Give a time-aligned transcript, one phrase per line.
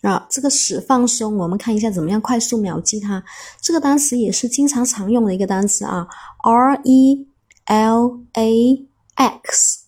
[0.02, 0.26] 啊。
[0.30, 3.24] 这个使放松，我们看一下怎么样快速秒记它。
[3.60, 6.08] 这个单词也是经常常用的一个单词啊
[6.42, 7.28] ，R E
[7.66, 9.80] L A X。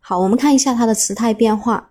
[0.00, 1.90] 好，我们看一下它的词态变化。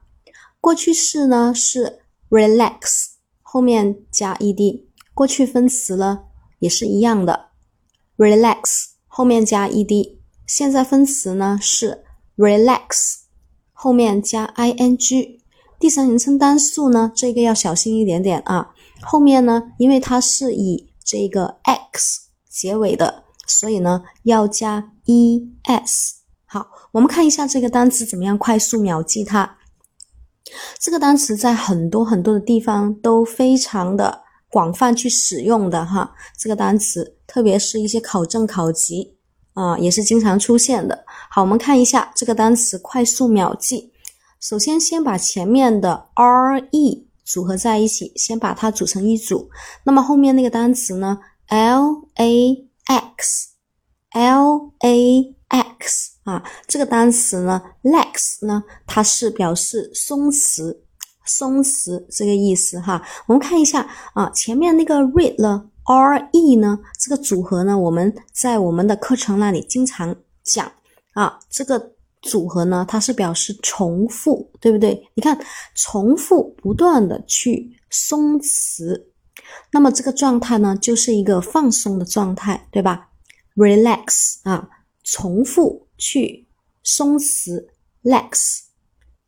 [0.59, 1.99] 过去式呢是
[2.29, 3.11] relax，
[3.41, 4.83] 后面加 ed。
[5.13, 6.25] 过去分词呢
[6.59, 7.49] 也是一样的
[8.17, 10.17] ，relax 后面加 ed。
[10.45, 12.03] 现在分词呢是
[12.35, 13.15] relax
[13.71, 15.39] 后面加 ing。
[15.79, 18.73] 第三人称单数呢，这个要小心一点点啊。
[19.01, 26.13] 后面呢，因为它是以这个 x 结尾的，所以呢要加 es。
[26.45, 29.56] 好，我们看一下这个单词怎么样快速秒记它。
[30.79, 39.17] 这个单词在很多很多的地方都非常的广泛去使用的哈，这个单词，特别是一些考证考级
[39.53, 41.03] 啊，也是经常出现的。
[41.29, 43.91] 好，我们看一下这个单词快速秒记。
[44.39, 49.49] 首先，先把前面的 r e 组合在一起，先把它组成一组。
[49.83, 55.36] 那么后面那个单词呢，l a x，l a。
[56.27, 60.75] 啊，这个单词呢，lax 呢，它是表示松弛、
[61.25, 63.01] 松弛这个意思哈。
[63.27, 70.69] 我们看一下啊，前面那个 read 呢，r e 呢，这个组合呢，我们在我们的课程那里经常讲
[71.13, 75.01] 啊，这个组合呢，它是表示重复，对不对？
[75.15, 75.39] 你看，
[75.75, 79.01] 重复不断的去松弛，
[79.71, 83.07] 那么这个状态呢，就是一个放松的状态，对吧
[83.55, 84.67] ？relax 啊，
[85.05, 85.86] 重复。
[85.97, 86.47] 去
[86.83, 87.65] 松弛
[88.03, 88.61] ，lax，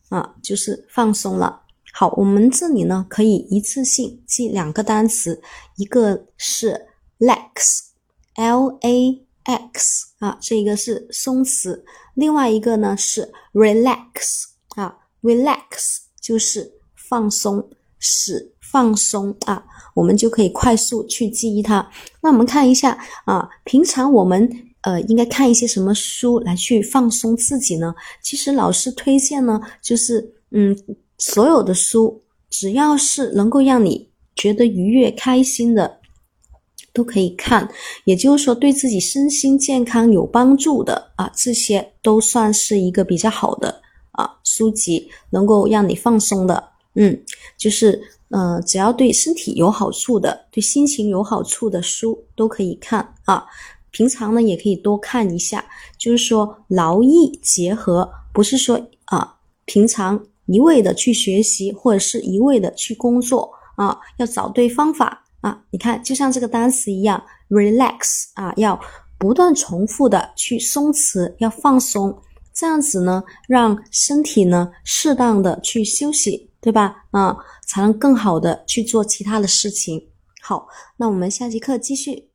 [0.10, 1.64] 啊，就是放松了。
[1.92, 5.42] 好，我们这里呢可以一次性记两个单词，
[5.76, 11.82] 一个是 lax，l a x，啊，这个是松弛；
[12.14, 19.66] 另外一个呢是 relax，啊，relax 就是放松，使放松啊，
[19.96, 21.90] 我们就可以快速去记忆它。
[22.22, 24.69] 那我们看一下啊，平常我们。
[24.82, 27.94] 呃，应该看一些什么书来去放松自己呢？
[28.22, 30.78] 其实老师推荐呢，就是嗯，
[31.18, 36.00] 所有的书只要是能够让你觉得愉悦、开心的，
[36.94, 37.70] 都可以看。
[38.06, 46.70] 也就是说，对自己身心健康有帮助的啊，这些都算是一个比较好的啊书籍，能够让你放松的。
[46.96, 47.22] 嗯，
[47.58, 53.46] 就是呃，只要对身体有好处的、对心情有好处的书都可以看啊。
[53.92, 55.66] 平常呢，也可以多看一下，
[55.98, 59.36] 就是说劳逸结合，不是说啊，
[59.66, 65.64] 平常一味的去学习或者是一味的去工作啊，要找对方法啊。
[65.72, 68.80] 你看，就像这个单词一样，relax 啊，要
[69.18, 72.16] 不断重复的去松弛，要放松，
[72.54, 77.06] 这样子呢，让身体呢适当的去休息，对吧？
[77.12, 77.36] 啊，
[77.68, 80.08] 才能更好的去做其他的事情。
[80.42, 80.68] 好，
[80.98, 82.29] 那我们下节课继续。